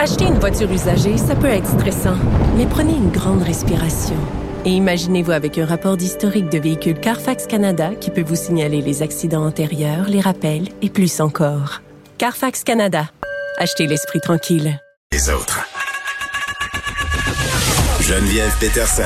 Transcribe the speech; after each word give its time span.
Acheter 0.00 0.26
une 0.26 0.38
voiture 0.38 0.70
usagée, 0.70 1.16
ça 1.18 1.34
peut 1.34 1.48
être 1.48 1.66
stressant, 1.66 2.14
mais 2.56 2.66
prenez 2.66 2.92
une 2.92 3.10
grande 3.10 3.42
respiration. 3.42 4.14
Et 4.64 4.70
imaginez-vous 4.70 5.32
avec 5.32 5.58
un 5.58 5.66
rapport 5.66 5.96
d'historique 5.96 6.48
de 6.50 6.58
véhicule 6.58 7.00
Carfax 7.00 7.48
Canada 7.48 7.90
qui 8.00 8.12
peut 8.12 8.22
vous 8.22 8.36
signaler 8.36 8.80
les 8.80 9.02
accidents 9.02 9.44
antérieurs, 9.44 10.06
les 10.08 10.20
rappels 10.20 10.68
et 10.82 10.88
plus 10.88 11.20
encore. 11.20 11.82
Carfax 12.16 12.62
Canada. 12.62 13.10
Achetez 13.56 13.88
l'esprit 13.88 14.20
tranquille. 14.20 14.80
Les 15.12 15.30
autres. 15.30 15.66
Geneviève 18.00 18.56
Peterson. 18.60 19.02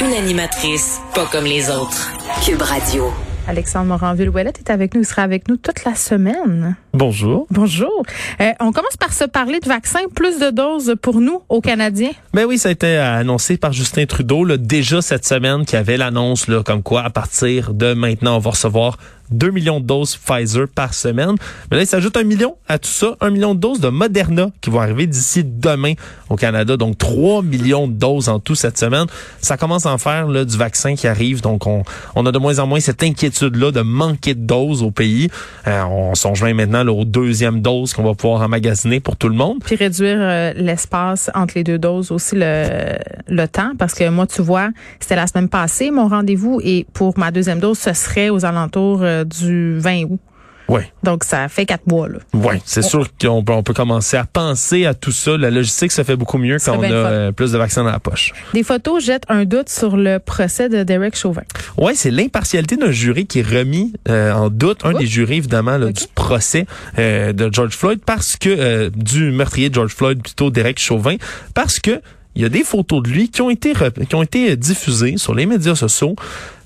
Une 0.00 0.14
animatrice 0.14 1.00
pas 1.12 1.26
comme 1.26 1.44
les 1.44 1.68
autres. 1.70 2.12
Cube 2.44 2.62
Radio. 2.62 3.12
Alexandre 3.48 3.86
Moranville-Ouellette 3.86 4.58
est 4.58 4.70
avec 4.70 4.94
nous. 4.94 5.02
Il 5.02 5.04
sera 5.04 5.22
avec 5.22 5.48
nous 5.48 5.56
toute 5.56 5.84
la 5.84 5.94
semaine. 5.94 6.76
Bonjour. 6.92 7.46
Bonjour. 7.50 8.02
Euh, 8.40 8.50
on 8.60 8.72
commence 8.72 8.96
par 8.98 9.12
se 9.12 9.24
parler 9.24 9.60
de 9.60 9.68
vaccins. 9.68 10.00
Plus 10.14 10.38
de 10.38 10.50
doses 10.50 10.96
pour 11.00 11.20
nous, 11.20 11.42
aux 11.48 11.60
Canadiens. 11.60 12.10
Ben 12.34 12.44
oui, 12.44 12.58
ça 12.58 12.70
a 12.70 12.72
été 12.72 12.96
annoncé 12.96 13.56
par 13.56 13.72
Justin 13.72 14.06
Trudeau 14.06 14.44
là, 14.44 14.56
déjà 14.56 15.00
cette 15.00 15.26
semaine 15.26 15.64
qui 15.64 15.76
avait 15.76 15.96
l'annonce 15.96 16.48
là, 16.48 16.62
comme 16.62 16.82
quoi 16.82 17.02
à 17.02 17.10
partir 17.10 17.72
de 17.72 17.94
maintenant, 17.94 18.36
on 18.36 18.40
va 18.40 18.50
recevoir 18.50 18.98
2 19.30 19.50
millions 19.50 19.80
de 19.80 19.86
doses 19.86 20.16
Pfizer 20.16 20.66
par 20.68 20.94
semaine. 20.94 21.34
Mais 21.70 21.78
là, 21.78 21.82
il 21.82 21.86
s'ajoute 21.86 22.16
un 22.16 22.24
million 22.24 22.56
à 22.68 22.78
tout 22.78 22.90
ça, 22.90 23.16
un 23.20 23.30
million 23.30 23.54
de 23.54 23.60
doses 23.60 23.80
de 23.80 23.88
Moderna 23.88 24.50
qui 24.60 24.70
vont 24.70 24.80
arriver 24.80 25.06
d'ici 25.06 25.44
demain 25.44 25.94
au 26.28 26.36
Canada. 26.36 26.76
Donc 26.76 26.98
3 26.98 27.42
millions 27.42 27.88
de 27.88 27.92
doses 27.92 28.28
en 28.28 28.38
tout 28.38 28.54
cette 28.54 28.78
semaine. 28.78 29.06
Ça 29.40 29.56
commence 29.56 29.86
à 29.86 29.92
en 29.92 29.98
faire 29.98 30.28
là, 30.28 30.44
du 30.44 30.56
vaccin 30.56 30.94
qui 30.94 31.06
arrive. 31.06 31.40
Donc 31.40 31.66
on, 31.66 31.82
on 32.14 32.26
a 32.26 32.32
de 32.32 32.38
moins 32.38 32.58
en 32.58 32.66
moins 32.66 32.80
cette 32.80 33.02
inquiétude-là 33.02 33.72
de 33.72 33.80
manquer 33.80 34.34
de 34.34 34.40
doses 34.40 34.82
au 34.82 34.90
pays. 34.90 35.28
Euh, 35.66 35.82
on 35.84 36.14
s'en 36.14 36.34
joint 36.34 36.54
maintenant 36.54 36.84
là, 36.84 36.92
aux 36.92 37.04
deuxièmes 37.04 37.60
doses 37.60 37.92
qu'on 37.94 38.04
va 38.04 38.14
pouvoir 38.14 38.42
emmagasiner 38.42 39.00
pour 39.00 39.16
tout 39.16 39.28
le 39.28 39.34
monde. 39.34 39.58
Puis 39.64 39.76
réduire 39.76 40.18
euh, 40.18 40.52
l'espace 40.56 41.30
entre 41.34 41.54
les 41.56 41.64
deux 41.64 41.78
doses, 41.78 42.10
aussi 42.10 42.36
le, 42.36 42.96
le 43.28 43.48
temps. 43.48 43.72
Parce 43.78 43.94
que 43.94 44.08
moi, 44.08 44.26
tu 44.26 44.42
vois, 44.42 44.70
c'était 45.00 45.16
la 45.16 45.26
semaine 45.26 45.48
passée 45.48 45.90
mon 45.90 46.08
rendez-vous 46.08 46.60
et 46.62 46.86
pour 46.92 47.18
ma 47.18 47.30
deuxième 47.30 47.60
dose, 47.60 47.78
ce 47.78 47.92
serait 47.92 48.28
aux 48.28 48.44
alentours 48.44 49.02
euh, 49.02 49.15
du 49.24 49.78
20 49.78 50.04
août. 50.04 50.20
Oui. 50.68 50.80
Donc, 51.02 51.24
ça 51.24 51.48
fait 51.48 51.66
quatre 51.66 51.86
mois. 51.86 52.08
Là. 52.08 52.18
Oui, 52.34 52.56
c'est 52.64 52.82
sûr 52.82 53.06
qu'on 53.20 53.44
peut, 53.44 53.52
on 53.52 53.62
peut 53.62 53.74
commencer 53.74 54.16
à 54.16 54.24
penser 54.24 54.84
à 54.84 54.94
tout 54.94 55.12
ça. 55.12 55.36
La 55.36 55.50
logistique 55.50 55.92
se 55.92 56.02
fait 56.02 56.16
beaucoup 56.16 56.38
mieux 56.38 56.58
Ça 56.58 56.72
quand 56.72 56.78
on 56.78 56.82
a 56.82 56.86
euh, 56.86 57.32
plus 57.32 57.52
de 57.52 57.58
vaccins 57.58 57.84
dans 57.84 57.92
la 57.92 58.00
poche. 58.00 58.32
Des 58.52 58.62
photos 58.62 59.04
jettent 59.04 59.26
un 59.28 59.44
doute 59.44 59.68
sur 59.68 59.96
le 59.96 60.18
procès 60.18 60.68
de 60.68 60.82
Derek 60.82 61.16
Chauvin. 61.16 61.42
Ouais, 61.78 61.94
c'est 61.94 62.10
l'impartialité 62.10 62.76
d'un 62.76 62.90
jury 62.90 63.26
qui 63.26 63.40
est 63.40 63.48
remis 63.48 63.92
euh, 64.08 64.32
en 64.32 64.50
doute, 64.50 64.84
un 64.84 64.92
des 64.92 65.06
jurys 65.06 65.36
évidemment 65.36 65.78
là, 65.78 65.92
du 65.92 66.04
procès 66.14 66.66
euh, 66.98 67.32
de 67.32 67.52
George 67.52 67.76
Floyd 67.76 68.00
parce 68.04 68.36
que 68.36 68.48
euh, 68.48 68.90
du 68.94 69.30
meurtrier 69.30 69.68
de 69.68 69.74
George 69.74 69.92
Floyd 69.92 70.22
plutôt 70.22 70.50
Derek 70.50 70.78
Chauvin 70.78 71.16
parce 71.54 71.78
que 71.78 72.00
il 72.34 72.42
y 72.42 72.44
a 72.44 72.50
des 72.50 72.64
photos 72.64 73.02
de 73.02 73.08
lui 73.08 73.30
qui 73.30 73.40
ont 73.40 73.48
été 73.48 73.72
qui 74.08 74.14
ont 74.14 74.22
été 74.22 74.56
diffusées 74.56 75.16
sur 75.16 75.34
les 75.34 75.46
médias 75.46 75.74
sociaux 75.74 76.16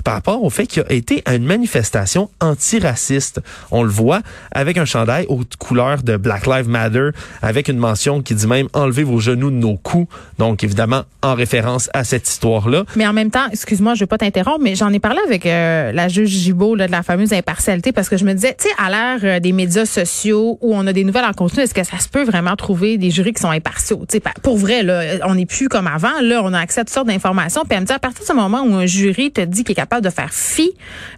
par 0.05 0.15
rapport 0.15 0.43
au 0.43 0.51
fait 0.51 0.67
qu'il 0.67 0.83
a 0.83 0.93
été 0.93 1.23
à 1.25 1.35
une 1.35 1.45
manifestation 1.45 2.31
antiraciste. 2.41 3.41
On 3.71 3.83
le 3.83 3.91
voit 3.91 4.21
avec 4.53 4.77
un 4.79 4.85
chandail 4.85 5.27
aux 5.29 5.41
couleurs 5.59 6.03
de 6.03 6.17
Black 6.17 6.47
Lives 6.47 6.69
Matter, 6.69 7.11
avec 7.43 7.69
une 7.69 7.79
mention 7.79 8.23
qui 8.23 8.35
dit 8.35 8.47
même 8.47 8.69
enlevez 8.73 9.05
vos 9.05 9.21
genoux 9.21 9.51
de 9.51 9.57
nos 9.57 9.77
coups. 9.77 10.13
Donc 10.39 10.65
évidemment 10.65 11.03
en 11.23 11.35
référence 11.35 11.91
à 11.95 12.05
cette 12.05 12.29
histoire-là. 12.29 12.85
Mais 12.97 13.07
en 13.07 13.13
même 13.13 13.31
temps, 13.31 13.49
excuse-moi, 13.51 13.95
je 13.95 14.01
vais 14.01 14.07
pas 14.07 14.19
t'interrompre, 14.19 14.61
mais 14.61 14.75
j'en 14.75 14.93
ai 14.93 14.99
parlé 14.99 15.19
avec 15.27 15.47
euh, 15.47 15.93
la 15.93 16.09
juge 16.09 16.31
Gibault 16.31 16.77
de 16.77 16.85
la 16.85 17.03
fameuse 17.03 17.33
impartialité 17.33 17.93
parce 17.93 18.09
que 18.09 18.17
je 18.17 18.25
me 18.25 18.33
disais, 18.33 18.57
tu 18.59 18.69
sais, 18.69 18.75
à 18.79 18.91
l'ère 18.91 19.19
euh, 19.23 19.41
des 19.41 19.53
médias 19.53 19.85
sociaux 19.85 20.59
où 20.61 20.75
on 20.75 20.87
a 20.87 20.93
des 20.93 21.05
nouvelles 21.05 21.25
en 21.25 21.33
continu, 21.33 21.63
est-ce 21.63 21.75
que 21.75 21.85
ça 21.85 21.99
se 21.99 22.09
peut 22.09 22.25
vraiment 22.25 22.57
trouver 22.57 22.99
des 22.99 23.11
jurys 23.11 23.33
qui 23.33 23.43
sont 23.43 23.51
impartiaux? 23.51 24.07
Pour 24.43 24.57
vrai, 24.57 24.83
là, 24.83 25.19
on 25.27 25.35
n'est 25.35 25.47
plus 25.47 25.69
comme 25.69 25.87
avant. 25.87 26.21
Là, 26.23 26.41
on 26.45 26.53
a 26.53 26.59
accès 26.59 26.81
à 26.81 26.85
toutes 26.85 26.95
sortes 26.95 27.07
d'informations. 27.07 27.63
Puis 27.63 27.75
elle 27.75 27.83
me 27.83 27.87
dit, 27.87 27.93
à 27.93 27.99
partir 27.99 28.25
ce 28.25 28.33
moment 28.33 28.63
où 28.63 28.75
un 28.75 28.87
jury 28.87 29.31
te 29.31 29.41
dit 29.41 29.65
qu'il 29.65 29.73
est 29.73 29.77
capable 29.77 29.90
de 29.99 30.09
faire 30.11 30.33
fi 30.33 30.71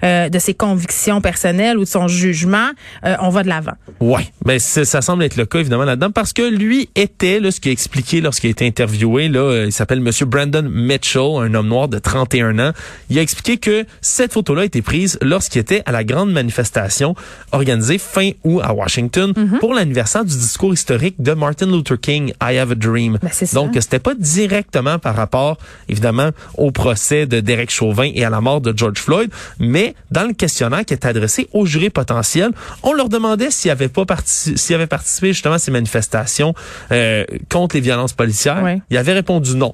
euh, 0.04 0.30
de 0.30 0.38
ses 0.38 0.54
convictions 0.54 1.20
personnelles 1.20 1.76
ou 1.76 1.80
de 1.80 1.88
son 1.88 2.08
jugement, 2.08 2.68
euh, 3.04 3.14
on 3.20 3.28
va 3.28 3.42
de 3.42 3.48
l'avant. 3.48 3.72
Ouais, 4.00 4.26
ben 4.44 4.58
c'est- 4.58 4.86
ça 4.86 5.02
semble 5.02 5.24
être 5.24 5.36
le 5.36 5.44
cas 5.44 5.58
évidemment 5.58 5.84
là-dedans 5.84 6.10
parce 6.10 6.32
que 6.32 6.42
lui 6.48 6.88
était 6.94 7.40
là 7.40 7.50
ce 7.50 7.60
qu'il 7.60 7.68
a 7.68 7.72
expliqué 7.72 8.20
lorsqu'il 8.22 8.48
a 8.48 8.52
été 8.52 8.66
interviewé 8.66 9.28
là, 9.28 9.40
euh, 9.40 9.66
il 9.66 9.72
s'appelle 9.72 10.00
monsieur 10.00 10.24
Brandon 10.24 10.62
Mitchell, 10.66 11.22
un 11.40 11.52
homme 11.54 11.68
noir 11.68 11.88
de 11.88 11.98
31 11.98 12.58
ans. 12.60 12.72
Il 13.10 13.18
a 13.18 13.22
expliqué 13.22 13.58
que 13.58 13.84
cette 14.00 14.32
photo-là 14.32 14.62
a 14.62 14.64
été 14.64 14.80
prise 14.80 15.18
lorsqu'il 15.20 15.60
était 15.60 15.82
à 15.84 15.92
la 15.92 16.04
grande 16.04 16.32
manifestation 16.32 17.14
organisée 17.50 17.98
fin 17.98 18.30
août 18.44 18.60
à 18.62 18.72
Washington 18.72 19.34
pour 19.60 19.74
l'anniversaire 19.74 20.24
du 20.24 20.34
discours 20.36 20.72
historique 20.72 21.16
de 21.20 21.32
Martin 21.32 21.66
Luther 21.66 22.00
King, 22.00 22.32
I 22.42 22.56
Have 22.58 22.70
a 22.72 22.74
Dream. 22.76 23.18
Ben. 23.20 23.30
Donc 23.54 23.72
c'était 23.80 23.98
pas 23.98 24.14
directement 24.14 24.98
par 24.98 25.16
rapport 25.16 25.58
évidemment 25.88 26.30
au 26.56 26.70
procès 26.70 27.26
de 27.26 27.40
Derek 27.40 27.70
Chauvin 27.70 28.10
et 28.14 28.24
à 28.24 28.30
la 28.30 28.40
mort 28.40 28.60
de 28.62 28.76
George 28.76 28.98
Floyd, 28.98 29.30
mais 29.58 29.94
dans 30.10 30.26
le 30.26 30.32
questionnaire 30.32 30.84
qui 30.84 30.94
est 30.94 31.04
adressé 31.04 31.48
aux 31.52 31.66
jurés 31.66 31.90
potentiels, 31.90 32.50
on 32.82 32.92
leur 32.92 33.08
demandait 33.08 33.50
s'ils 33.50 33.70
avaient 33.70 33.88
pas 33.88 34.04
participé, 34.04 34.56
s'ils 34.56 34.74
avaient 34.74 34.86
participé 34.86 35.28
justement 35.28 35.54
à 35.54 35.58
ces 35.58 35.70
manifestations 35.70 36.54
euh, 36.90 37.24
contre 37.50 37.76
les 37.76 37.82
violences 37.82 38.12
policières. 38.12 38.62
Ouais. 38.62 38.80
Ils 38.90 38.96
avaient 38.96 39.12
répondu 39.12 39.56
non. 39.56 39.72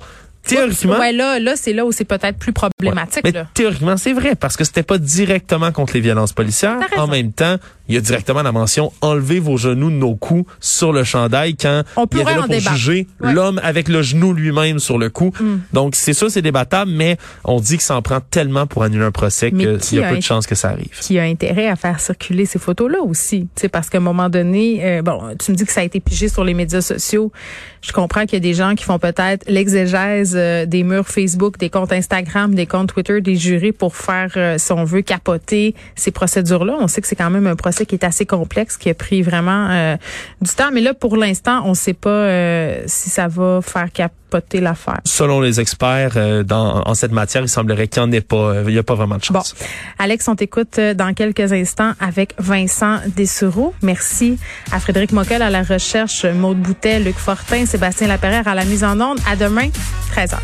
Théoriquement, 0.48 0.98
Ouais, 0.98 1.12
là, 1.12 1.38
là, 1.38 1.54
c'est 1.56 1.72
là 1.72 1.84
où 1.84 1.92
c'est 1.92 2.04
peut-être 2.04 2.38
plus 2.38 2.52
problématique. 2.52 3.22
mais 3.24 3.32
là. 3.32 3.46
théoriquement, 3.54 3.96
c'est 3.96 4.12
vrai 4.12 4.34
parce 4.34 4.56
que 4.56 4.64
c'était 4.64 4.82
pas 4.82 4.98
directement 4.98 5.72
contre 5.72 5.94
les 5.94 6.00
violences 6.00 6.32
policières. 6.32 6.78
En 6.96 7.06
même 7.06 7.32
temps, 7.32 7.56
il 7.88 7.94
y 7.94 7.98
a 7.98 8.00
directement 8.00 8.42
la 8.42 8.52
mention 8.52 8.92
enlevez 9.00 9.40
vos 9.40 9.56
genoux 9.56 9.90
de 9.90 9.96
nos 9.96 10.14
coups 10.14 10.50
sur 10.60 10.92
le 10.92 11.04
chandail 11.04 11.56
quand 11.56 11.82
On 11.96 12.06
il 12.12 12.18
y 12.18 12.20
avait 12.20 12.32
là 12.32 12.36
pour 12.40 12.48
débattre. 12.48 12.76
juger 12.76 13.06
Ouais. 13.20 13.30
Mm. 13.32 13.34
l'homme 13.34 13.60
avec 13.62 13.88
le 13.88 14.02
genou 14.02 14.32
lui-même 14.34 14.78
sur 14.78 14.98
le 14.98 15.08
cou. 15.10 15.32
Donc 15.72 15.94
c'est 15.94 16.12
sûr 16.12 16.30
c'est 16.30 16.42
débattable, 16.42 16.90
mais 16.90 17.16
on 17.44 17.60
dit 17.60 17.76
que 17.78 17.82
ça 17.82 17.96
en 17.96 18.02
prend 18.02 18.20
tellement 18.20 18.66
pour 18.66 18.82
annuler 18.82 19.04
un 19.04 19.10
procès 19.10 19.50
Mais 19.52 19.64
qu'il 19.64 19.78
qui 19.78 19.96
y 19.96 20.00
a 20.00 20.06
a 20.08 20.10
peu 20.10 20.16
de 20.16 20.22
chances 20.22 20.46
que 20.46 20.54
ça 20.54 20.68
arrive. 20.68 20.90
qui 21.00 21.18
a 21.18 21.22
intérêt 21.22 21.68
à 21.68 21.76
faire 21.76 21.98
circuler 22.00 22.44
ces 22.46 22.58
photos-là 22.58 23.00
aussi. 23.00 23.48
Tu 23.54 23.62
sais, 23.62 23.68
parce 23.68 23.88
qu'à 23.88 23.98
un 23.98 24.02
moment 24.02 24.28
donné, 24.28 24.80
euh, 24.84 25.02
bon, 25.02 25.20
tu 25.42 25.50
me 25.52 25.56
dis 25.56 25.64
que 25.64 25.72
ça 25.72 25.80
a 25.80 25.84
été 25.84 26.00
pigé 26.00 26.28
sur 26.28 26.44
les 26.44 26.54
médias 26.54 26.80
sociaux. 26.82 27.32
Je 27.80 27.92
comprends 27.92 28.22
qu'il 28.22 28.34
y 28.34 28.36
a 28.36 28.40
des 28.40 28.54
gens 28.54 28.74
qui 28.74 28.84
font 28.84 28.98
peut-être 28.98 29.44
l'exégèse 29.48 30.34
euh, 30.38 30.66
des 30.66 30.82
murs 30.82 31.08
Facebook, 31.08 31.58
des 31.58 31.70
comptes 31.70 31.92
Instagram, 31.92 32.54
des 32.54 32.66
comptes 32.66 32.92
Twitter, 32.92 33.20
des 33.20 33.36
jurés 33.36 33.72
pour 33.72 33.96
faire, 33.96 34.32
euh, 34.36 34.56
si 34.58 34.72
on 34.72 34.84
veut, 34.84 35.02
capoter 35.02 35.74
ces 35.94 36.10
procédures-là. 36.10 36.76
On 36.80 36.88
sait 36.88 37.00
que 37.00 37.06
c'est 37.06 37.16
quand 37.16 37.30
même 37.30 37.46
un 37.46 37.56
procès 37.56 37.86
qui 37.86 37.94
est 37.94 38.04
assez 38.04 38.26
complexe, 38.26 38.76
qui 38.76 38.90
a 38.90 38.94
pris 38.94 39.22
vraiment 39.22 39.68
euh, 39.70 39.96
du 40.40 40.50
temps. 40.50 40.70
Mais 40.72 40.80
là, 40.80 40.94
pour 40.94 41.16
l'instant, 41.16 41.62
on 41.64 41.70
ne 41.70 41.74
sait 41.74 41.94
pas 41.94 42.10
euh, 42.10 42.82
si 42.86 43.10
ça 43.10 43.28
va 43.28 43.60
faire 43.62 43.92
capoter 43.92 44.18
l'affaire. 44.54 45.00
Selon 45.04 45.40
les 45.40 45.60
experts 45.60 46.12
euh, 46.16 46.42
dans, 46.42 46.82
en 46.86 46.94
cette 46.94 47.12
matière, 47.12 47.42
il 47.42 47.48
semblerait 47.48 47.88
qu'il 47.88 48.02
n'y 48.02 48.08
en 48.08 48.12
ait 48.12 48.20
pas. 48.20 48.36
euh, 48.36 48.64
Il 48.66 48.72
n'y 48.72 48.78
a 48.78 48.82
pas 48.82 48.94
vraiment 48.94 49.16
de 49.16 49.20
Bon, 49.30 49.40
chance. 49.40 49.54
Alex, 49.98 50.26
on 50.28 50.36
t'écoute 50.36 50.78
euh, 50.78 50.94
dans 50.94 51.12
quelques 51.14 51.52
instants 51.52 51.92
avec 52.00 52.34
Vincent 52.38 52.98
Dessureau. 53.16 53.74
Merci 53.82 54.38
à 54.72 54.80
Frédéric 54.80 55.12
Mockel 55.12 55.42
à 55.42 55.50
la 55.50 55.62
recherche, 55.62 56.24
Maude 56.24 56.58
Boutet, 56.60 57.00
Luc 57.00 57.16
Fortin, 57.16 57.66
Sébastien 57.66 58.06
Laperrière 58.08 58.46
à 58.48 58.54
la 58.54 58.64
mise 58.64 58.84
en 58.84 59.00
onde. 59.00 59.18
À 59.30 59.36
demain, 59.36 59.68
13h. 60.14 60.36